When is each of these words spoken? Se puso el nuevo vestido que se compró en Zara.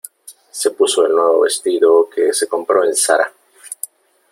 Se 0.49 0.71
puso 0.71 1.05
el 1.05 1.11
nuevo 1.13 1.41
vestido 1.41 2.09
que 2.09 2.33
se 2.33 2.47
compró 2.47 2.83
en 2.83 2.95
Zara. 2.95 3.31